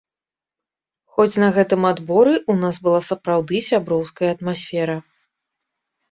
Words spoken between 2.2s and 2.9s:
ў нас